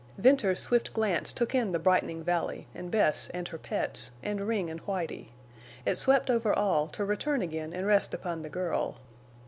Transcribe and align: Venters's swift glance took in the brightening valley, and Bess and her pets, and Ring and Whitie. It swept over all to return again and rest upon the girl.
Venters's 0.17 0.63
swift 0.63 0.95
glance 0.95 1.31
took 1.31 1.53
in 1.53 1.73
the 1.73 1.77
brightening 1.77 2.23
valley, 2.23 2.65
and 2.73 2.89
Bess 2.89 3.29
and 3.35 3.47
her 3.49 3.59
pets, 3.59 4.09
and 4.23 4.47
Ring 4.47 4.67
and 4.67 4.79
Whitie. 4.87 5.31
It 5.85 5.95
swept 5.97 6.31
over 6.31 6.51
all 6.51 6.87
to 6.87 7.05
return 7.05 7.43
again 7.43 7.71
and 7.71 7.85
rest 7.85 8.11
upon 8.11 8.41
the 8.41 8.49
girl. 8.49 8.97